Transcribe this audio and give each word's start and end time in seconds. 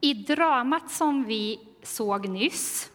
i 0.00 0.14
dramat 0.14 0.90
som 0.90 1.24
vi 1.24 1.68
såg 1.82 2.28
nyss 2.28 2.90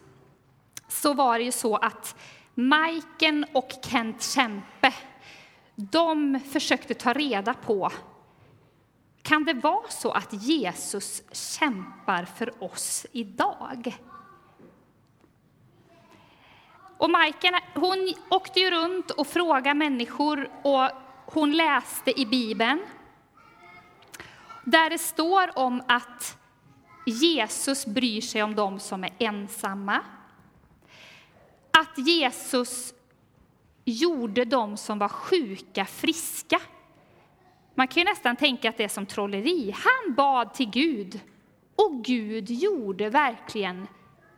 så 0.88 1.14
var 1.14 1.38
det 1.38 1.44
ju 1.44 1.52
så 1.52 1.76
att 1.76 2.16
Majken 2.54 3.46
och 3.52 3.72
Kent 3.82 4.22
Kempe 4.22 4.94
de 5.74 6.40
försökte 6.52 6.94
ta 6.94 7.12
reda 7.12 7.54
på 7.54 7.90
kan 9.22 9.44
det 9.44 9.54
vara 9.54 9.88
så 9.88 10.10
att 10.10 10.32
Jesus 10.32 11.22
kämpar 11.32 12.24
för 12.24 12.64
oss 12.64 13.06
idag? 13.12 13.98
Och 16.98 17.10
Majken 17.10 17.54
hon 17.74 18.14
åkte 18.30 18.60
ju 18.60 18.70
runt 18.70 19.10
och 19.10 19.26
frågade 19.26 19.74
människor 19.74 20.50
och 20.62 20.90
hon 21.26 21.52
läste 21.52 22.20
i 22.20 22.26
Bibeln 22.26 22.80
där 24.64 24.90
det 24.90 24.98
står 24.98 25.58
om 25.58 25.82
att 25.88 26.38
Jesus 27.06 27.86
bryr 27.86 28.20
sig 28.20 28.42
om 28.42 28.54
dem 28.54 28.80
som 28.80 29.04
är 29.04 29.10
ensamma. 29.18 30.00
Att 31.70 31.98
Jesus 31.98 32.94
gjorde 33.84 34.44
dem 34.44 34.76
som 34.76 34.98
var 34.98 35.08
sjuka 35.08 35.84
friska. 35.84 36.60
Man 37.74 37.88
kan 37.88 38.00
ju 38.00 38.04
nästan 38.04 38.36
tänka 38.36 38.68
att 38.68 38.76
det 38.76 38.84
är 38.84 38.88
som 38.88 39.06
trolleri. 39.06 39.74
Han 39.76 40.14
bad 40.14 40.54
till 40.54 40.70
Gud 40.70 41.20
och 41.76 42.04
Gud 42.04 42.50
gjorde 42.50 43.10
verkligen 43.10 43.88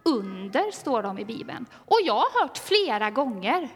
under, 0.02 0.70
står 0.70 1.02
det 1.02 1.08
om 1.08 1.18
i 1.18 1.24
Bibeln. 1.24 1.66
Och 1.72 1.98
jag 2.04 2.14
har 2.14 2.42
hört 2.42 2.58
flera 2.58 3.10
gånger 3.10 3.68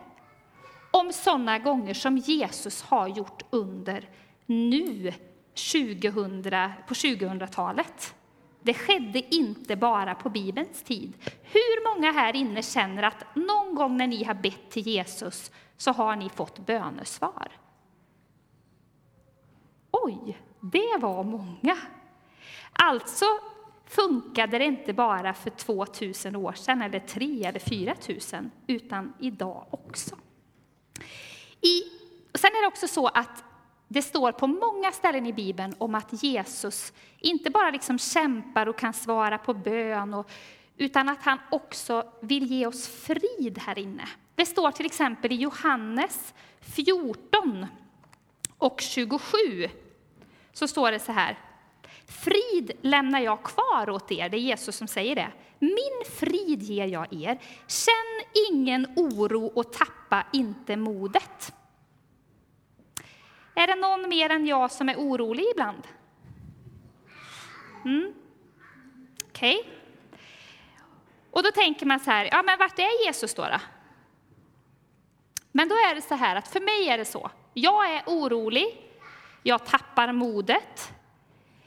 om 0.90 1.12
sådana 1.12 1.58
gånger 1.58 1.94
som 1.94 2.18
Jesus 2.18 2.82
har 2.82 3.08
gjort 3.08 3.42
under 3.50 4.08
nu 4.46 5.12
2000, 5.54 6.42
på 6.88 6.94
2000-talet. 6.94 8.14
Det 8.62 8.74
skedde 8.74 9.34
inte 9.34 9.76
bara 9.76 10.14
på 10.14 10.30
Bibelns 10.30 10.82
tid. 10.82 11.12
Hur 11.42 11.94
många 11.94 12.12
här 12.12 12.36
inne 12.36 12.62
känner 12.62 13.02
att 13.02 13.24
någon 13.34 13.74
gång 13.74 13.96
när 13.96 14.06
ni 14.06 14.24
har 14.24 14.34
bett 14.34 14.70
till 14.70 14.86
Jesus 14.86 15.50
så 15.76 15.92
har 15.92 16.16
ni 16.16 16.28
fått 16.28 16.58
bönesvar? 16.58 17.48
Oj, 19.90 20.38
det 20.60 20.98
var 21.00 21.24
många. 21.24 21.76
Alltså 22.72 23.24
funkade 23.86 24.58
det 24.58 24.64
inte 24.64 24.92
bara 24.92 25.34
för 25.34 25.50
2000 25.50 26.36
år 26.36 26.52
sedan, 26.52 26.82
eller 26.82 27.00
3 27.00 27.44
eller 27.44 27.60
4000, 27.60 28.50
utan 28.66 29.12
idag 29.18 29.66
också. 29.70 30.16
I, 31.60 31.82
sen 32.34 32.50
är 32.50 32.62
det 32.62 32.68
också 32.68 32.88
så 32.88 33.06
att 33.06 33.44
det 33.92 34.02
står 34.02 34.32
på 34.32 34.46
många 34.46 34.92
ställen 34.92 35.26
i 35.26 35.32
Bibeln 35.32 35.74
om 35.78 35.94
att 35.94 36.22
Jesus 36.22 36.92
inte 37.18 37.50
bara 37.50 37.70
liksom 37.70 37.98
kämpar 37.98 38.66
och 38.66 38.78
kan 38.78 38.92
svara 38.92 39.38
på 39.38 39.54
bön, 39.54 40.14
och, 40.14 40.30
utan 40.76 41.08
att 41.08 41.22
han 41.22 41.38
också 41.50 42.04
vill 42.20 42.46
ge 42.46 42.66
oss 42.66 42.88
frid 42.88 43.58
här 43.58 43.78
inne. 43.78 44.08
Det 44.34 44.46
står 44.46 44.70
till 44.70 44.86
exempel 44.86 45.32
i 45.32 45.34
Johannes 45.34 46.34
14 46.60 47.66
och 48.58 48.80
27. 48.80 49.36
Så 50.52 50.68
står 50.68 50.92
det 50.92 50.98
så 50.98 51.12
här. 51.12 51.38
Frid 52.06 52.72
lämnar 52.82 53.20
jag 53.20 53.42
kvar 53.42 53.90
åt 53.90 54.12
er, 54.12 54.28
det 54.28 54.36
är 54.36 54.40
Jesus 54.40 54.76
som 54.76 54.86
säger 54.86 55.14
det. 55.14 55.32
Min 55.58 56.16
frid 56.18 56.62
ger 56.62 56.86
jag 56.86 57.12
er. 57.12 57.38
Känn 57.66 58.50
ingen 58.50 58.86
oro 58.96 59.46
och 59.46 59.72
tappa 59.72 60.26
inte 60.32 60.76
modet. 60.76 61.52
Är 63.54 63.66
det 63.66 63.74
någon 63.74 64.08
mer 64.08 64.30
än 64.30 64.46
jag 64.46 64.70
som 64.70 64.88
är 64.88 64.96
orolig 64.96 65.44
ibland? 65.52 65.88
Mm. 67.84 68.14
Okej. 69.28 69.58
Okay. 69.60 69.72
Och 71.30 71.42
då 71.42 71.50
tänker 71.50 71.86
man 71.86 72.00
så 72.00 72.10
här, 72.10 72.28
ja 72.32 72.42
men 72.42 72.58
vart 72.58 72.78
är 72.78 73.06
Jesus 73.06 73.34
då, 73.34 73.42
då? 73.42 73.60
Men 75.52 75.68
då 75.68 75.74
är 75.74 75.94
det 75.94 76.02
så 76.02 76.14
här 76.14 76.36
att 76.36 76.48
för 76.48 76.60
mig 76.60 76.88
är 76.88 76.98
det 76.98 77.04
så, 77.04 77.30
jag 77.54 77.94
är 77.94 78.02
orolig, 78.06 78.90
jag 79.42 79.66
tappar 79.66 80.12
modet. 80.12 80.92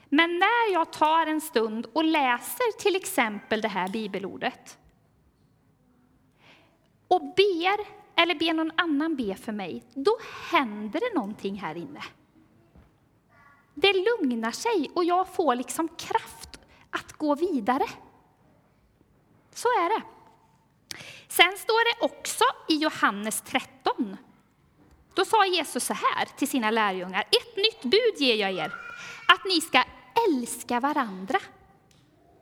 Men 0.10 0.40
när 0.40 0.74
jag 0.74 0.94
tar 0.94 1.28
en 1.28 1.42
stund 1.42 1.86
och 1.94 2.04
läser 2.04 2.80
till 2.80 2.96
exempel 2.96 3.62
det 3.62 3.68
här 3.68 3.88
bibelordet 3.88 4.78
och 7.08 7.22
ber 7.22 8.03
eller 8.24 8.36
be 8.36 8.54
någon 8.54 8.72
annan 8.78 9.16
be 9.16 9.36
för 9.36 9.52
mig, 9.52 9.84
då 9.94 10.18
händer 10.52 11.00
det 11.00 11.16
någonting 11.16 11.56
här 11.56 11.76
inne. 11.76 12.04
Det 13.74 13.94
lugnar 13.94 14.52
sig 14.52 14.92
och 14.96 15.04
jag 15.04 15.36
får 15.36 15.56
liksom 15.56 15.88
kraft 15.88 16.60
att 16.90 17.14
gå 17.14 17.36
vidare. 17.36 17.86
Så 19.54 19.68
är 19.68 20.00
det. 20.00 20.06
Sen 21.28 21.58
står 21.58 22.00
det 22.00 22.06
också 22.06 22.44
i 22.68 22.76
Johannes 22.76 23.42
13. 23.42 24.18
Då 25.14 25.26
sa 25.26 25.46
Jesus 25.46 25.84
så 25.84 25.94
här 25.94 26.26
till 26.38 26.48
sina 26.48 26.72
lärjungar. 26.72 27.22
Ett 27.22 27.58
nytt 27.58 27.82
bud 27.82 28.28
ger 28.28 28.36
jag 28.36 28.52
er, 28.52 28.74
att 29.28 29.46
ni 29.46 29.62
ska 29.62 29.84
älska 30.30 30.80
varandra. 30.80 31.40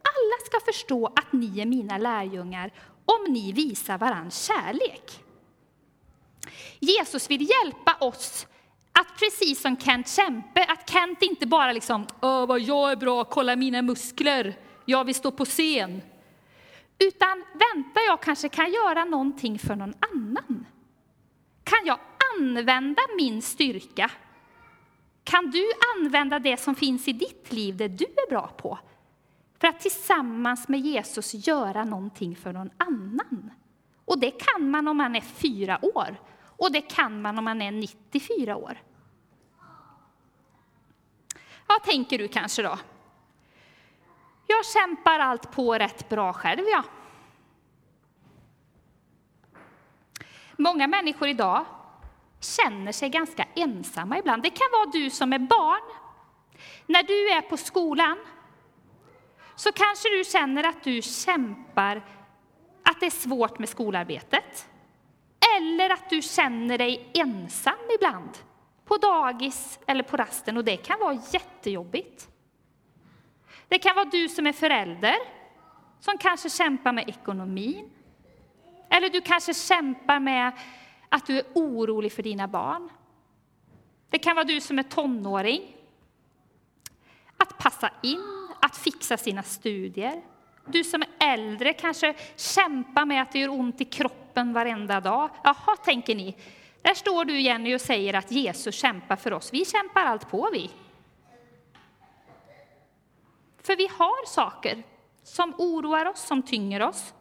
Alla 0.03 0.45
ska 0.45 0.59
förstå 0.65 1.05
att 1.05 1.33
ni 1.33 1.59
är 1.59 1.65
mina 1.65 1.97
lärjungar 1.97 2.71
om 3.05 3.33
ni 3.33 3.51
visar 3.51 3.97
varandra 3.97 4.31
kärlek. 4.31 5.23
Jesus 6.81 7.29
vill 7.29 7.49
hjälpa 7.49 7.95
oss 7.99 8.47
att 8.91 9.19
precis 9.19 9.61
som 9.61 9.77
Kent 9.77 10.09
Kämpe, 10.09 10.65
att 10.67 10.89
Kent 10.89 11.21
inte 11.21 11.47
bara 11.47 11.71
liksom, 11.71 12.07
Åh, 12.21 12.45
vad 12.45 12.59
jag 12.59 12.91
är 12.91 12.95
bra, 12.95 13.23
kolla 13.23 13.55
mina 13.55 13.81
muskler, 13.81 14.57
jag 14.85 15.03
vill 15.03 15.15
stå 15.15 15.31
på 15.31 15.45
scen. 15.45 16.01
Utan 16.99 17.43
vänta, 17.53 17.99
jag 18.07 18.21
kanske 18.21 18.49
kan 18.49 18.71
göra 18.71 19.05
någonting 19.05 19.59
för 19.59 19.75
någon 19.75 19.93
annan. 20.13 20.65
Kan 21.63 21.79
jag 21.85 21.99
använda 22.39 23.01
min 23.17 23.41
styrka? 23.41 24.11
Kan 25.23 25.51
du 25.51 25.71
använda 25.97 26.39
det 26.39 26.57
som 26.57 26.75
finns 26.75 27.07
i 27.07 27.13
ditt 27.13 27.53
liv, 27.53 27.77
det 27.77 27.87
du 27.87 28.05
är 28.05 28.29
bra 28.29 28.47
på? 28.47 28.79
För 29.59 29.67
att 29.67 29.79
tillsammans 29.79 30.67
med 30.67 30.79
Jesus 30.79 31.47
göra 31.47 31.83
någonting 31.83 32.35
för 32.35 32.53
någon 32.53 32.69
annan. 32.77 33.51
Och 34.05 34.19
det 34.19 34.31
kan 34.31 34.69
man 34.69 34.87
om 34.87 34.97
man 34.97 35.15
är 35.15 35.21
fyra 35.21 35.79
år. 35.81 36.17
Och 36.61 36.71
det 36.71 36.81
kan 36.81 37.21
man 37.21 37.37
om 37.37 37.43
man 37.45 37.61
är 37.61 37.71
94 37.71 38.55
år. 38.55 38.81
Vad 41.67 41.83
tänker 41.83 42.17
du 42.17 42.27
kanske 42.27 42.61
då? 42.61 42.79
Jag 44.47 44.65
kämpar 44.65 45.19
allt 45.19 45.51
på 45.51 45.73
rätt 45.73 46.09
bra 46.09 46.33
själv, 46.33 46.63
ja. 46.67 46.83
Många 50.57 50.87
människor 50.87 51.27
idag 51.27 51.65
känner 52.39 52.91
sig 52.91 53.09
ganska 53.09 53.47
ensamma 53.55 54.17
ibland. 54.17 54.43
Det 54.43 54.49
kan 54.49 54.67
vara 54.71 54.85
du 54.85 55.09
som 55.09 55.33
är 55.33 55.39
barn. 55.39 55.81
När 56.85 57.03
du 57.03 57.31
är 57.31 57.41
på 57.41 57.57
skolan 57.57 58.17
så 59.55 59.71
kanske 59.71 60.09
du 60.09 60.23
känner 60.23 60.63
att 60.63 60.83
du 60.83 61.01
kämpar, 61.01 62.01
att 62.83 62.99
det 62.99 63.05
är 63.05 63.09
svårt 63.09 63.59
med 63.59 63.69
skolarbetet. 63.69 64.67
Eller 65.57 65.89
att 65.89 66.09
du 66.09 66.21
känner 66.21 66.77
dig 66.77 67.11
ensam 67.13 67.73
ibland, 67.99 68.37
på 68.85 68.97
dagis 68.97 69.79
eller 69.87 70.03
på 70.03 70.17
rasten, 70.17 70.57
och 70.57 70.63
det 70.63 70.77
kan 70.77 70.99
vara 70.99 71.21
jättejobbigt. 71.31 72.27
Det 73.67 73.79
kan 73.79 73.95
vara 73.95 74.05
du 74.05 74.29
som 74.29 74.47
är 74.47 74.53
förälder, 74.53 75.15
som 75.99 76.17
kanske 76.17 76.49
kämpar 76.49 76.93
med 76.93 77.09
ekonomin. 77.09 77.89
Eller 78.89 79.09
du 79.09 79.21
kanske 79.21 79.53
kämpar 79.53 80.19
med 80.19 80.51
att 81.09 81.25
du 81.25 81.37
är 81.37 81.45
orolig 81.53 82.11
för 82.11 82.23
dina 82.23 82.47
barn. 82.47 82.89
Det 84.09 84.19
kan 84.19 84.35
vara 84.35 84.45
du 84.45 84.61
som 84.61 84.79
är 84.79 84.83
tonåring. 84.83 85.75
Att 87.37 87.57
passa 87.57 87.89
in, 88.03 88.47
att 88.61 88.77
fixa 88.77 89.17
sina 89.17 89.43
studier. 89.43 90.21
Du 90.65 90.83
som 90.83 91.01
är 91.01 91.09
äldre 91.19 91.73
kanske 91.73 92.13
kämpar 92.35 93.05
med 93.05 93.21
att 93.21 93.31
det 93.31 93.39
gör 93.39 93.49
ont 93.49 93.81
i 93.81 93.85
kroppen 93.85 94.20
varenda 94.53 94.99
dag. 94.99 95.29
Jaha, 95.43 95.75
tänker 95.85 96.15
ni. 96.15 96.35
Där 96.81 96.93
står 96.93 97.25
du 97.25 97.41
Jenny 97.41 97.75
och 97.75 97.81
säger 97.81 98.13
att 98.13 98.31
Jesus 98.31 98.75
kämpar 98.75 99.15
för 99.15 99.33
oss. 99.33 99.53
Vi 99.53 99.65
kämpar 99.65 100.01
allt 100.01 100.29
på 100.29 100.49
vi. 100.53 100.69
För 103.63 103.75
vi 103.75 103.87
har 103.97 104.25
saker 104.27 104.83
som 105.23 105.53
oroar 105.57 106.05
oss, 106.05 106.27
som 106.27 106.41
tynger 106.41 106.81
oss. 106.81 107.13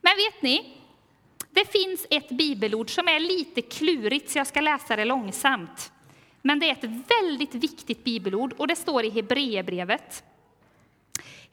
Men 0.00 0.12
vet 0.16 0.42
ni, 0.42 0.76
det 1.50 1.72
finns 1.72 2.06
ett 2.10 2.28
bibelord 2.28 2.94
som 2.94 3.08
är 3.08 3.20
lite 3.20 3.62
klurigt, 3.62 4.30
så 4.30 4.38
jag 4.38 4.46
ska 4.46 4.60
läsa 4.60 4.96
det 4.96 5.04
långsamt. 5.04 5.92
Men 6.42 6.58
det 6.58 6.70
är 6.70 6.72
ett 6.72 6.84
väldigt 7.22 7.54
viktigt 7.54 8.04
bibelord 8.04 8.52
och 8.52 8.66
det 8.66 8.76
står 8.76 9.04
i 9.04 9.10
Hebreerbrevet 9.10 10.24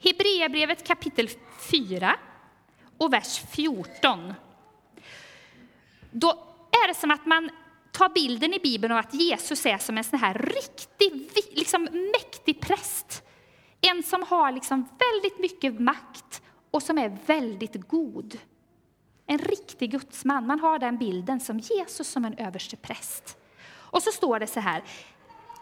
Hebreerbrevet 0.04 0.86
kapitel 0.86 1.28
4 1.70 2.16
och 2.98 3.12
vers 3.12 3.42
14. 3.50 4.34
Då 6.10 6.30
är 6.70 6.88
det 6.88 6.94
som 6.94 7.10
att 7.10 7.26
man 7.26 7.50
tar 7.92 8.08
bilden 8.08 8.54
i 8.54 8.58
Bibeln 8.58 8.92
av 8.92 8.98
att 8.98 9.14
Jesus 9.14 9.66
är 9.66 9.78
som 9.78 9.98
en 9.98 10.04
sån 10.04 10.18
här 10.18 10.34
riktig, 10.34 11.30
liksom 11.52 11.82
mäktig 11.92 12.60
präst. 12.60 13.22
En 13.80 14.02
som 14.02 14.22
har 14.28 14.52
liksom 14.52 14.88
väldigt 14.98 15.38
mycket 15.38 15.80
makt 15.80 16.42
och 16.70 16.82
som 16.82 16.98
är 16.98 17.18
väldigt 17.26 17.88
god. 17.88 18.38
En 19.26 19.38
riktig 19.38 19.90
gudsman. 19.90 20.46
Man 20.46 20.60
har 20.60 20.78
den 20.78 20.98
bilden 20.98 21.40
som 21.40 21.58
Jesus 21.58 22.08
som 22.08 22.24
en 22.24 22.38
överste 22.38 22.76
präst. 22.76 23.36
Och 23.68 24.02
så 24.02 24.12
står 24.12 24.38
det 24.38 24.46
så 24.46 24.60
här. 24.60 24.82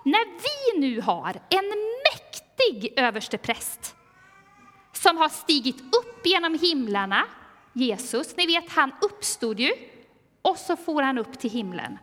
När 0.05 0.27
vi 0.27 0.81
nu 0.81 1.01
har 1.01 1.41
en 1.51 1.73
mäktig 2.13 2.93
överste 2.97 3.39
präst 3.39 3.95
som 4.93 5.17
har 5.17 5.29
stigit 5.29 5.81
upp 5.81 6.10
upp 6.21 6.27
genom 6.27 6.59
himlarna, 6.59 7.25
Jesus, 7.73 8.37
ni 8.37 8.47
vet 8.47 8.71
han 8.71 8.93
uppstod 9.01 9.61
ju 9.61 9.73
och 10.43 10.57
så 10.57 10.77
for 10.77 11.03
han 11.03 11.19
upp 11.19 11.39
till 11.39 11.51
himlen. 11.51 11.99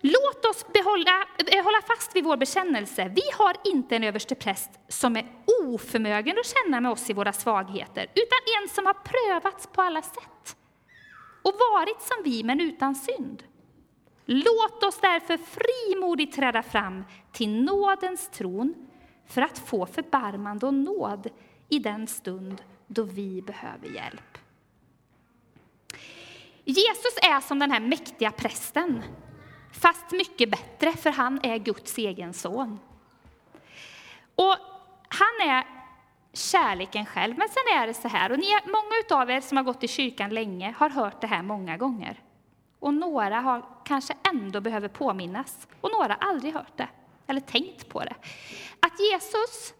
Låt 0.00 0.44
oss 0.44 0.66
behålla, 0.72 1.26
eh, 1.46 1.64
hålla 1.64 1.82
fast 1.86 2.16
vid 2.16 2.24
vår 2.24 2.36
bekännelse. 2.36 3.12
Vi 3.14 3.22
har 3.38 3.56
inte 3.64 3.96
en 3.96 4.04
överste 4.04 4.34
präst 4.34 4.70
som 4.88 5.16
är 5.16 5.26
oförmögen 5.64 6.36
att 6.38 6.46
känna 6.46 6.80
med 6.80 6.90
oss 6.90 7.10
i 7.10 7.12
våra 7.12 7.32
svagheter, 7.32 8.02
utan 8.02 8.62
en 8.62 8.68
som 8.68 8.86
har 8.86 8.94
prövats 8.94 9.66
på 9.66 9.82
alla 9.82 10.02
sätt 10.02 10.56
och 11.42 11.54
varit 11.72 12.02
som 12.02 12.16
vi, 12.24 12.44
men 12.44 12.60
utan 12.60 12.94
synd. 12.94 13.42
Låt 14.24 14.82
oss 14.82 14.98
därför 15.00 15.36
frimodigt 15.36 16.36
träda 16.36 16.62
fram 16.62 17.04
till 17.32 17.62
nådens 17.64 18.28
tron 18.28 18.74
för 19.26 19.42
att 19.42 19.58
få 19.58 19.86
förbarmande 19.86 20.66
och 20.66 20.74
nåd 20.74 21.30
i 21.68 21.78
den 21.78 22.06
stund 22.06 22.62
då 22.86 23.02
vi 23.02 23.42
behöver 23.42 23.88
hjälp. 23.88 24.38
Jesus 26.64 27.18
är 27.22 27.40
som 27.40 27.58
den 27.58 27.70
här 27.70 27.80
mäktiga 27.80 28.30
prästen, 28.30 29.02
fast 29.72 30.12
mycket 30.12 30.50
bättre, 30.50 30.92
för 30.92 31.10
han 31.10 31.40
är 31.42 31.58
Guds 31.58 31.98
egen 31.98 32.34
son. 32.34 32.78
Och 34.34 34.56
han 35.08 35.48
är 35.48 35.66
kärleken 36.32 37.06
själv. 37.06 37.38
Men 37.38 37.48
sen 37.48 37.82
är 37.82 37.86
det 37.86 37.94
så 37.94 38.08
här, 38.08 38.32
och 38.32 38.38
ni, 38.38 38.46
många 38.64 39.22
av 39.22 39.30
er 39.30 39.40
som 39.40 39.56
har 39.56 39.64
gått 39.64 39.84
i 39.84 39.88
kyrkan 39.88 40.30
länge 40.30 40.74
har 40.78 40.90
hört 40.90 41.20
det 41.20 41.26
här 41.26 41.42
många 41.42 41.76
gånger. 41.76 42.22
Och 42.78 42.94
några 42.94 43.40
har 43.40 43.64
kanske 43.84 44.14
ändå 44.32 44.60
behöver 44.60 44.88
påminnas, 44.88 45.68
och 45.80 45.90
några 45.92 46.16
har 46.20 46.28
aldrig 46.28 46.54
hört 46.54 46.76
det, 46.76 46.88
eller 47.26 47.40
tänkt 47.40 47.88
på 47.88 48.00
det. 48.00 48.14
Att 48.80 49.00
Jesus, 49.00 49.74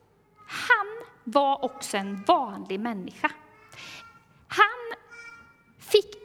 han 0.46 1.06
var 1.28 1.64
också 1.64 1.96
en 1.96 2.24
vanlig 2.24 2.80
människa. 2.80 3.30
Han 4.48 4.98
fick 5.78 6.16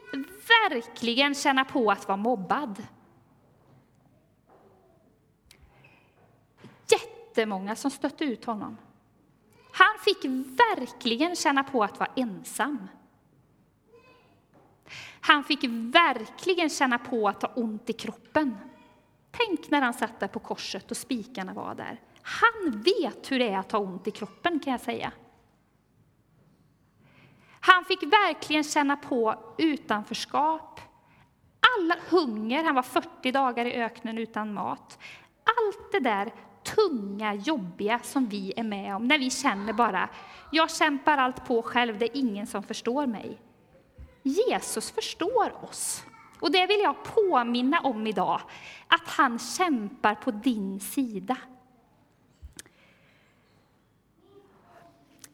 verkligen 0.48 1.34
känna 1.34 1.64
på 1.64 1.90
att 1.90 2.08
vara 2.08 2.16
mobbad. 2.16 2.82
Jättemånga 6.90 7.76
som 7.76 7.90
stötte 7.90 8.24
ut 8.24 8.44
honom. 8.44 8.76
Han 9.72 9.98
fick 10.04 10.24
verkligen 10.58 11.36
känna 11.36 11.64
på 11.64 11.84
att 11.84 11.98
vara 11.98 12.10
ensam. 12.16 12.88
Han 15.20 15.44
fick 15.44 15.64
verkligen 15.94 16.70
känna 16.70 16.98
på 16.98 17.28
att 17.28 17.42
ha 17.42 17.52
ont 17.54 17.90
i 17.90 17.92
kroppen. 17.92 18.56
Tänk 19.30 19.70
när 19.70 19.80
han 19.80 19.94
satt 19.94 20.20
där 20.20 20.28
på 20.28 20.38
korset 20.38 20.90
och 20.90 20.96
spikarna 20.96 21.52
var 21.52 21.74
där. 21.74 22.00
Han 22.22 22.82
vet 22.82 23.32
hur 23.32 23.38
det 23.38 23.48
är 23.48 23.58
att 23.58 23.72
ha 23.72 23.78
ont 23.78 24.08
i 24.08 24.10
kroppen 24.10 24.60
kan 24.60 24.70
jag 24.70 24.80
säga. 24.80 25.12
Han 27.60 27.84
fick 27.84 28.02
verkligen 28.02 28.64
känna 28.64 28.96
på 28.96 29.34
utanförskap, 29.58 30.80
alla 31.78 31.96
hunger, 32.10 32.64
han 32.64 32.74
var 32.74 32.82
40 32.82 33.32
dagar 33.32 33.64
i 33.64 33.72
öknen 33.72 34.18
utan 34.18 34.54
mat. 34.54 34.98
Allt 35.44 35.92
det 35.92 36.00
där 36.00 36.32
tunga, 36.62 37.34
jobbiga 37.34 37.98
som 37.98 38.26
vi 38.26 38.52
är 38.56 38.62
med 38.62 38.96
om, 38.96 39.08
när 39.08 39.18
vi 39.18 39.30
känner 39.30 39.72
bara, 39.72 40.08
jag 40.50 40.70
kämpar 40.70 41.18
allt 41.18 41.46
på 41.46 41.62
själv, 41.62 41.98
det 41.98 42.04
är 42.04 42.20
ingen 42.20 42.46
som 42.46 42.62
förstår 42.62 43.06
mig. 43.06 43.38
Jesus 44.22 44.90
förstår 44.90 45.64
oss. 45.64 46.04
Och 46.40 46.52
det 46.52 46.66
vill 46.66 46.80
jag 46.80 46.96
påminna 47.04 47.80
om 47.80 48.06
idag, 48.06 48.40
att 48.88 49.08
han 49.08 49.38
kämpar 49.38 50.14
på 50.14 50.30
din 50.30 50.80
sida. 50.80 51.36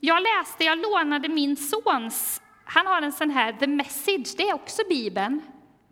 Jag 0.01 0.23
läste, 0.23 0.65
jag 0.65 0.79
lånade 0.79 1.29
min 1.29 1.57
sons, 1.57 2.43
han 2.65 2.87
har 2.87 3.03
en 3.03 3.13
sån 3.13 3.31
här 3.31 3.53
The 3.53 3.67
Message, 3.67 4.35
det 4.37 4.49
är 4.49 4.55
också 4.55 4.83
Bibeln, 4.89 5.43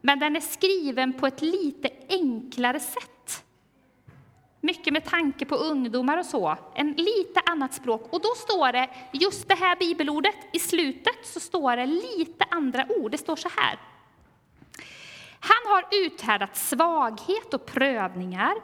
men 0.00 0.18
den 0.18 0.36
är 0.36 0.40
skriven 0.40 1.12
på 1.12 1.26
ett 1.26 1.42
lite 1.42 1.90
enklare 2.08 2.80
sätt. 2.80 3.44
Mycket 4.60 4.92
med 4.92 5.04
tanke 5.04 5.44
på 5.44 5.54
ungdomar 5.54 6.18
och 6.18 6.26
så, 6.26 6.56
en 6.74 6.92
lite 6.92 7.40
annat 7.46 7.74
språk. 7.74 8.08
Och 8.10 8.20
då 8.20 8.28
står 8.36 8.72
det, 8.72 8.90
just 9.12 9.48
det 9.48 9.54
här 9.54 9.76
bibelordet, 9.76 10.36
i 10.52 10.58
slutet 10.58 11.26
så 11.26 11.40
står 11.40 11.76
det 11.76 11.86
lite 11.86 12.44
andra 12.50 12.86
ord. 12.88 13.10
Det 13.10 13.18
står 13.18 13.36
så 13.36 13.48
här. 13.56 13.78
Han 15.40 15.72
har 15.72 15.84
uthärdat 15.92 16.56
svaghet 16.56 17.54
och 17.54 17.66
prövningar. 17.66 18.54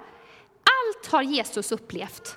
Allt 0.57 1.13
har 1.13 1.23
Jesus 1.23 1.73
upplevt. 1.73 2.37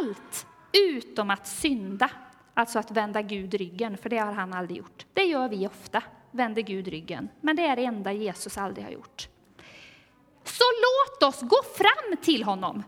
Allt 0.00 0.46
utom 0.72 1.30
att 1.30 1.46
synda, 1.46 2.10
alltså 2.54 2.78
att 2.78 2.90
vända 2.90 3.22
Gud 3.22 3.54
ryggen, 3.54 3.96
för 3.96 4.08
det 4.08 4.18
har 4.18 4.32
han 4.32 4.52
aldrig 4.52 4.78
gjort. 4.78 5.06
Det 5.12 5.24
gör 5.24 5.48
vi 5.48 5.66
ofta, 5.66 6.02
vänder 6.30 6.62
Gud 6.62 6.88
ryggen, 6.88 7.28
men 7.40 7.56
det 7.56 7.66
är 7.66 7.76
det 7.76 7.84
enda 7.84 8.12
Jesus 8.12 8.58
aldrig 8.58 8.84
har 8.84 8.92
gjort. 8.92 9.28
Så 10.44 10.64
låt 10.64 11.34
oss 11.34 11.40
gå 11.40 11.62
fram 11.76 12.16
till 12.22 12.44
honom. 12.44 12.82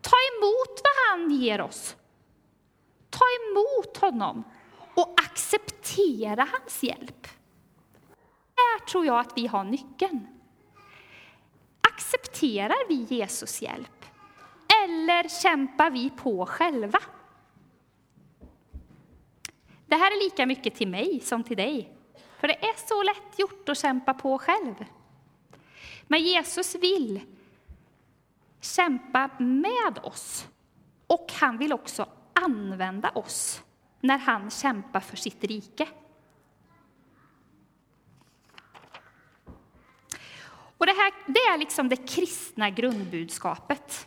Ta 0.00 0.16
emot 0.36 0.80
vad 0.84 1.10
han 1.10 1.30
ger 1.30 1.60
oss. 1.60 1.96
Ta 3.10 3.24
emot 3.24 3.96
honom 3.96 4.44
och 4.94 5.14
acceptera 5.20 6.48
hans 6.52 6.82
hjälp. 6.82 7.28
Där 8.54 8.86
tror 8.86 9.06
jag 9.06 9.18
att 9.18 9.32
vi 9.36 9.46
har 9.46 9.64
nyckeln. 9.64 10.26
Accepterar 11.94 12.88
vi 12.88 12.94
Jesus 12.94 13.62
hjälp? 13.62 13.99
Eller 14.90 15.28
kämpar 15.28 15.90
vi 15.90 16.10
på 16.10 16.46
själva? 16.46 16.98
Det 19.86 19.96
här 19.96 20.10
är 20.10 20.24
lika 20.24 20.46
mycket 20.46 20.74
till 20.74 20.88
mig 20.88 21.20
som 21.20 21.44
till 21.44 21.56
dig. 21.56 21.92
För 22.40 22.48
det 22.48 22.64
är 22.64 22.88
så 22.88 23.02
lätt 23.02 23.38
gjort 23.38 23.68
att 23.68 23.78
kämpa 23.78 24.14
på 24.14 24.38
själv. 24.38 24.74
Men 26.02 26.22
Jesus 26.22 26.74
vill 26.74 27.20
kämpa 28.60 29.30
med 29.38 29.98
oss. 30.02 30.48
Och 31.06 31.32
han 31.40 31.58
vill 31.58 31.72
också 31.72 32.06
använda 32.32 33.10
oss 33.10 33.62
när 34.00 34.18
han 34.18 34.50
kämpar 34.50 35.00
för 35.00 35.16
sitt 35.16 35.44
rike. 35.44 35.88
Och 40.52 40.86
det, 40.86 40.92
här, 40.92 41.12
det 41.26 41.40
är 41.40 41.58
liksom 41.58 41.88
det 41.88 41.96
kristna 41.96 42.70
grundbudskapet. 42.70 44.06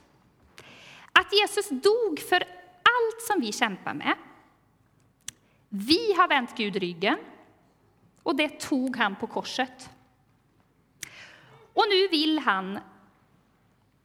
Jesus 1.42 1.70
dog 1.70 2.20
för 2.20 2.44
allt 2.84 3.22
som 3.28 3.40
vi 3.40 3.52
kämpar 3.52 3.94
med. 3.94 4.16
Vi 5.70 6.14
har 6.14 6.28
vänt 6.28 6.58
Gud 6.58 6.76
ryggen, 6.76 7.18
och 8.24 8.36
det 8.36 8.60
tog 8.60 8.98
han 8.98 9.16
på 9.16 9.28
korset. 9.28 9.90
Och 11.74 11.86
nu 11.90 12.08
vill 12.08 12.40
han 12.40 12.80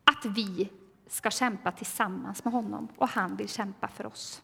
att 0.04 0.24
vi 0.24 0.68
ska 1.06 1.30
kämpa 1.30 1.72
tillsammans 1.72 2.44
med 2.44 2.52
honom, 2.52 2.88
och 2.96 3.08
han 3.08 3.36
vill 3.36 3.48
kämpa 3.48 3.88
för 3.88 4.06
oss. 4.06 4.42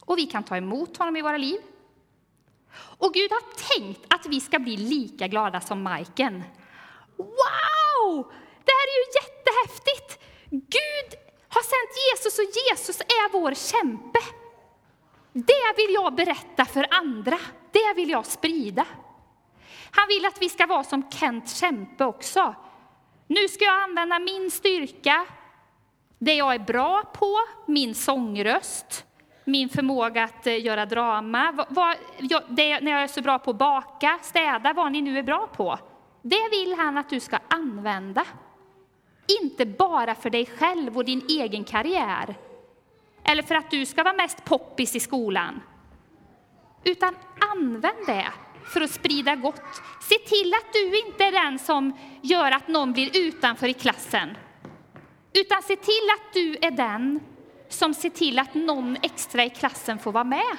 Och 0.00 0.18
vi 0.18 0.26
kan 0.26 0.44
ta 0.44 0.56
emot 0.56 0.96
honom 0.96 1.16
i 1.16 1.22
våra 1.22 1.36
liv. 1.36 1.60
Och 2.72 3.14
Gud 3.14 3.30
har 3.30 3.74
tänkt 3.76 4.14
att 4.14 4.26
vi 4.26 4.40
ska 4.40 4.58
bli 4.58 4.76
lika 4.76 5.28
glada 5.28 5.60
som 5.60 5.82
Majken. 5.82 6.42
Wow! 7.16 8.32
Det 8.64 8.72
här 8.72 8.86
är 8.88 8.98
ju 8.98 9.06
jättehäftigt! 9.20 10.24
Gud 10.50 11.27
har 11.48 11.62
sänt 11.62 11.94
Jesus 12.10 12.38
och 12.38 12.44
Jesus 12.70 13.00
är 13.00 13.32
vår 13.32 13.54
kämpe. 13.54 14.18
Det 15.32 15.76
vill 15.76 15.94
jag 15.94 16.14
berätta 16.14 16.64
för 16.64 16.86
andra, 16.90 17.38
det 17.72 17.94
vill 17.96 18.10
jag 18.10 18.26
sprida. 18.26 18.86
Han 19.90 20.08
vill 20.08 20.26
att 20.26 20.42
vi 20.42 20.48
ska 20.48 20.66
vara 20.66 20.84
som 20.84 21.10
Kent 21.10 21.50
Kämpe 21.50 22.04
också. 22.04 22.54
Nu 23.26 23.48
ska 23.48 23.64
jag 23.64 23.82
använda 23.82 24.18
min 24.18 24.50
styrka, 24.50 25.26
det 26.18 26.34
jag 26.34 26.54
är 26.54 26.58
bra 26.58 27.02
på, 27.02 27.36
min 27.66 27.94
sångröst, 27.94 29.04
min 29.44 29.68
förmåga 29.68 30.24
att 30.24 30.46
eh, 30.46 30.64
göra 30.64 30.86
drama, 30.86 31.66
vad, 31.68 31.96
det, 32.48 32.80
när 32.80 32.92
jag 32.92 33.02
är 33.02 33.06
så 33.06 33.22
bra 33.22 33.38
på 33.38 33.50
att 33.50 33.58
baka, 33.58 34.18
städa, 34.22 34.72
vad 34.72 34.92
ni 34.92 35.02
nu 35.02 35.18
är 35.18 35.22
bra 35.22 35.46
på. 35.46 35.78
Det 36.22 36.48
vill 36.50 36.74
han 36.74 36.98
att 36.98 37.10
du 37.10 37.20
ska 37.20 37.38
använda. 37.48 38.24
Inte 39.42 39.66
bara 39.66 40.14
för 40.14 40.30
dig 40.30 40.46
själv 40.46 40.96
och 40.96 41.04
din 41.04 41.26
egen 41.28 41.64
karriär, 41.64 42.34
eller 43.24 43.42
för 43.42 43.54
att 43.54 43.70
du 43.70 43.86
ska 43.86 44.02
vara 44.02 44.14
mest 44.14 44.44
poppis 44.44 44.96
i 44.96 45.00
skolan. 45.00 45.60
Utan 46.84 47.16
använd 47.52 48.06
det 48.06 48.26
för 48.64 48.80
att 48.80 48.90
sprida 48.90 49.36
gott. 49.36 49.82
Se 50.00 50.18
till 50.18 50.54
att 50.54 50.72
du 50.72 51.06
inte 51.06 51.24
är 51.24 51.32
den 51.32 51.58
som 51.58 51.98
gör 52.22 52.50
att 52.50 52.68
någon 52.68 52.92
blir 52.92 53.10
utanför 53.26 53.68
i 53.68 53.74
klassen. 53.74 54.36
Utan 55.32 55.62
se 55.62 55.76
till 55.76 56.08
att 56.18 56.34
du 56.34 56.56
är 56.62 56.70
den 56.70 57.20
som 57.68 57.94
ser 57.94 58.10
till 58.10 58.38
att 58.38 58.54
någon 58.54 58.96
extra 59.02 59.44
i 59.44 59.50
klassen 59.50 59.98
får 59.98 60.12
vara 60.12 60.24
med. 60.24 60.56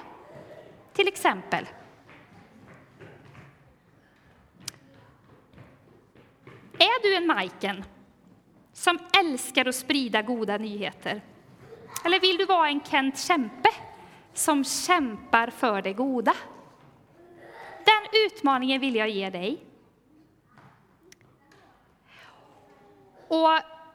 Till 0.94 1.08
exempel. 1.08 1.66
Är 6.78 7.02
du 7.02 7.16
en 7.16 7.28
Majken 7.28 7.84
som 8.80 9.00
älskar 9.20 9.66
att 9.66 9.76
sprida 9.76 10.22
goda 10.22 10.58
nyheter? 10.58 11.22
Eller 12.06 12.20
vill 12.20 12.38
du 12.38 12.46
vara 12.46 12.70
en 12.70 12.82
Kent 12.84 13.20
Kämpe 13.20 13.70
som 14.34 14.64
kämpar 14.64 15.48
för 15.48 15.82
det 15.82 15.94
goda? 15.94 16.34
Den 17.86 18.26
utmaningen 18.26 18.82
vill 18.82 18.96
jag 18.96 19.10
ge 19.10 19.30
dig. 19.30 19.66
Och 23.28 23.50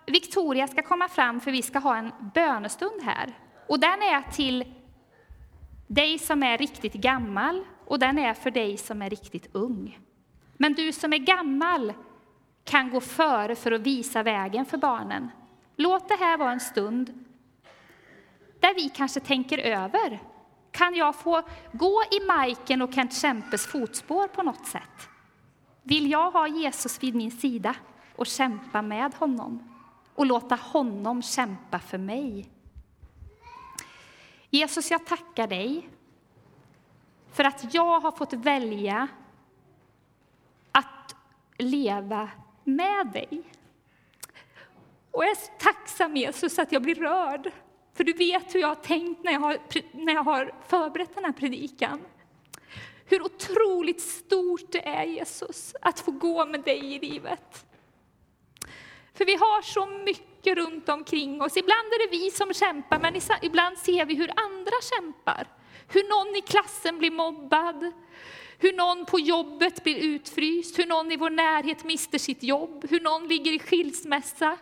Victoria 0.06 0.68
ska 0.68 0.82
komma 0.82 1.08
fram 1.08 1.40
för 1.40 1.50
vi 1.50 1.62
ska 1.62 1.78
ha 1.78 1.96
en 1.96 2.12
bönestund 2.34 3.02
här. 3.02 3.32
Och 3.68 3.80
den 3.80 4.02
är 4.02 4.32
till 4.32 4.74
dig 5.86 6.18
som 6.18 6.42
är 6.42 6.58
riktigt 6.58 6.94
gammal 6.94 7.64
och 7.86 7.98
den 7.98 8.18
är 8.18 8.34
för 8.34 8.50
dig 8.50 8.76
som 8.76 9.02
är 9.02 9.10
riktigt 9.10 9.48
ung. 9.52 9.98
Men 10.56 10.74
du 10.74 10.92
som 10.92 11.12
är 11.12 11.18
gammal 11.18 11.92
kan 12.64 12.90
gå 12.90 13.00
före 13.00 13.54
för 13.54 13.72
att 13.72 13.80
visa 13.80 14.22
vägen 14.22 14.64
för 14.64 14.78
barnen. 14.78 15.30
Låt 15.76 16.08
det 16.08 16.16
här 16.16 16.38
vara 16.38 16.52
en 16.52 16.60
stund 16.60 17.24
där 18.60 18.74
vi 18.74 18.88
kanske 18.88 19.20
tänker 19.20 19.58
över. 19.58 20.20
Kan 20.70 20.94
jag 20.94 21.16
få 21.16 21.42
gå 21.72 22.02
i 22.10 22.26
Majken 22.26 22.82
och 22.82 22.94
Kent 22.94 23.14
Kämpes 23.14 23.66
fotspår 23.66 24.28
på 24.28 24.42
något 24.42 24.66
sätt? 24.66 25.08
Vill 25.82 26.10
jag 26.10 26.30
ha 26.30 26.48
Jesus 26.48 27.02
vid 27.02 27.14
min 27.14 27.30
sida 27.30 27.74
och 28.16 28.26
kämpa 28.26 28.82
med 28.82 29.14
honom 29.14 29.70
och 30.14 30.26
låta 30.26 30.54
honom 30.54 31.22
kämpa 31.22 31.78
för 31.78 31.98
mig? 31.98 32.50
Jesus, 34.50 34.90
jag 34.90 35.06
tackar 35.06 35.46
dig 35.46 35.88
för 37.32 37.44
att 37.44 37.74
jag 37.74 38.00
har 38.00 38.12
fått 38.12 38.32
välja 38.32 39.08
att 40.72 41.16
leva 41.58 42.30
med 42.64 43.06
dig. 43.06 43.42
Och 45.10 45.24
jag 45.24 45.30
är 45.30 45.34
så 45.34 45.50
tacksam 45.58 46.16
Jesus 46.16 46.58
att 46.58 46.72
jag 46.72 46.82
blir 46.82 46.94
rörd, 46.94 47.52
för 47.94 48.04
du 48.04 48.12
vet 48.12 48.54
hur 48.54 48.60
jag 48.60 48.68
har 48.68 48.74
tänkt 48.74 49.24
när 49.24 49.32
jag 49.32 49.40
har, 49.40 49.58
när 49.92 50.12
jag 50.12 50.24
har 50.24 50.54
förberett 50.68 51.14
den 51.14 51.24
här 51.24 51.32
predikan. 51.32 52.00
Hur 53.06 53.22
otroligt 53.22 54.00
stort 54.00 54.72
det 54.72 54.88
är 54.88 55.04
Jesus, 55.04 55.74
att 55.80 56.00
få 56.00 56.10
gå 56.10 56.46
med 56.46 56.60
dig 56.60 56.94
i 56.94 56.98
livet. 56.98 57.66
För 59.14 59.24
vi 59.24 59.34
har 59.34 59.62
så 59.62 59.86
mycket 59.86 60.56
runt 60.56 60.88
omkring 60.88 61.42
oss. 61.42 61.56
Ibland 61.56 61.86
är 61.92 62.06
det 62.06 62.18
vi 62.18 62.30
som 62.30 62.52
kämpar, 62.52 62.98
men 62.98 63.20
ibland 63.42 63.78
ser 63.78 64.04
vi 64.06 64.14
hur 64.14 64.30
andra 64.36 64.72
kämpar. 64.82 65.46
Hur 65.88 66.02
någon 66.08 66.36
i 66.36 66.40
klassen 66.40 66.98
blir 66.98 67.10
mobbad, 67.10 67.92
hur 68.58 68.72
någon 68.72 69.06
på 69.06 69.18
jobbet 69.18 69.84
blir 69.84 69.96
utfryst, 69.96 70.78
hur 70.78 70.86
någon 70.86 71.12
i 71.12 71.16
vår 71.16 71.30
närhet 71.30 71.84
mister 71.84 72.18
sitt 72.18 72.42
jobb, 72.42 72.86
hur 72.90 73.00
någon 73.00 73.28
ligger 73.28 73.52
i 73.52 73.58
skilsmässa, 73.58 74.56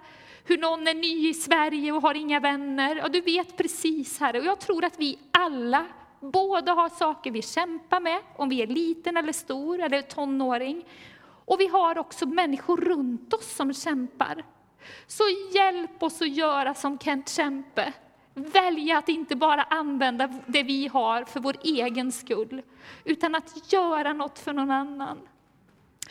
hur 0.45 0.59
någon 0.59 0.87
är 0.87 0.95
ny 0.95 1.29
i 1.29 1.35
Sverige 1.35 1.93
och 1.93 2.03
har 2.03 2.15
inga 2.15 2.41
vänner. 2.41 2.97
Ja, 2.97 3.09
du 3.09 3.21
vet 3.21 3.57
precis, 3.57 4.21
Herre. 4.21 4.39
Och 4.39 4.47
jag 4.47 4.61
tror 4.61 4.85
att 4.85 4.99
vi 4.99 5.19
alla 5.31 5.87
både 6.21 6.73
har 6.73 6.89
saker 6.89 7.31
vi 7.31 7.43
kämpar 7.43 8.01
med, 8.01 8.21
om 8.37 8.49
vi 8.49 8.63
är 8.63 8.67
liten 8.67 9.17
eller 9.17 9.33
stor 9.33 9.81
eller 9.81 10.03
tonåring. 10.03 10.85
Och 11.45 11.61
vi 11.61 11.67
har 11.67 11.99
också 11.99 12.27
människor 12.27 12.77
runt 12.77 13.35
oss 13.35 13.57
som 13.57 13.75
kämpar. 13.75 14.45
Så 15.07 15.23
hjälp 15.55 16.03
oss 16.03 16.23
att 16.23 16.37
göra 16.37 16.75
som 16.75 16.99
Kent 16.99 17.29
Kämpe, 17.29 17.93
välja 18.35 18.99
att 18.99 19.09
inte 19.09 19.37
bara 19.37 19.63
använda 19.63 20.27
det 20.47 20.63
vi 20.63 20.89
har 20.89 21.25
för 21.25 21.41
vår 21.41 21.57
egen 21.63 22.13
skull, 22.13 22.63
utan 23.05 23.35
att 23.35 23.73
göra 23.73 24.13
något 24.13 24.39
för 24.39 24.53
någon 24.53 24.71
annan. 24.71 25.19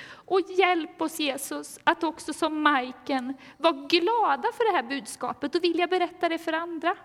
Och 0.09 0.39
hjälp 0.57 1.01
oss 1.01 1.19
Jesus 1.19 1.79
att 1.83 2.03
också 2.03 2.33
som 2.33 2.61
Majken 2.61 3.33
vara 3.57 3.73
glada 3.73 4.49
för 4.53 4.71
det 4.71 4.77
här 4.77 4.83
budskapet 4.83 5.55
och 5.55 5.63
vilja 5.63 5.87
berätta 5.87 6.29
det 6.29 6.37
för 6.37 6.53
andra. 6.53 6.95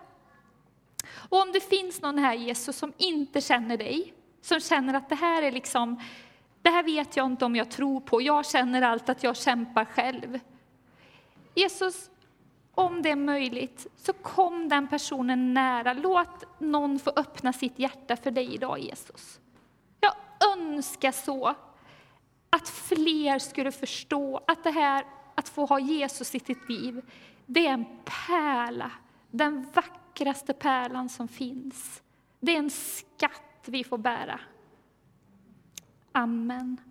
Och 1.29 1.41
om 1.41 1.51
det 1.51 1.59
finns 1.69 2.01
någon 2.01 2.17
här 2.17 2.33
Jesus 2.33 2.77
som 2.77 2.93
inte 2.97 3.41
känner 3.41 3.77
dig, 3.77 4.13
som 4.41 4.59
känner 4.59 4.93
att 4.93 5.09
det 5.09 5.15
här 5.15 5.43
är 5.43 5.51
liksom, 5.51 6.01
det 6.61 6.69
här 6.69 6.83
vet 6.83 7.17
jag 7.17 7.25
inte 7.25 7.45
om 7.45 7.55
jag 7.55 7.71
tror 7.71 8.01
på, 8.01 8.21
jag 8.21 8.45
känner 8.45 8.81
allt 8.81 9.09
att 9.09 9.23
jag 9.23 9.37
kämpar 9.37 9.85
själv. 9.85 10.39
Jesus, 11.55 12.09
om 12.77 13.01
det 13.01 13.09
är 13.09 13.15
möjligt, 13.15 13.87
så 13.95 14.13
kom 14.13 14.69
den 14.69 14.87
personen 14.87 15.53
nära. 15.53 15.93
Låt 15.93 16.59
någon 16.59 16.99
få 16.99 17.11
öppna 17.15 17.53
sitt 17.53 17.79
hjärta 17.79 18.15
för 18.15 18.31
dig 18.31 18.53
idag, 18.53 18.79
Jesus. 18.79 19.39
Jag 19.99 20.13
önskar 20.57 21.11
så 21.11 21.55
att 22.49 22.69
fler 22.69 23.39
skulle 23.39 23.71
förstå 23.71 24.41
att 24.47 24.63
det 24.63 24.71
här 24.71 25.05
att 25.35 25.49
få 25.49 25.65
ha 25.65 25.79
Jesus 25.79 26.35
i 26.35 26.39
sitt 26.39 26.69
liv, 26.69 27.01
det 27.45 27.67
är 27.67 27.73
en 27.73 27.85
pärla, 28.05 28.91
den 29.31 29.67
vackraste 29.73 30.53
pärlan 30.53 31.09
som 31.09 31.27
finns. 31.27 32.01
Det 32.39 32.51
är 32.51 32.59
en 32.59 32.69
skatt 32.69 33.65
vi 33.65 33.83
får 33.83 33.97
bära. 33.97 34.39
Amen. 36.11 36.86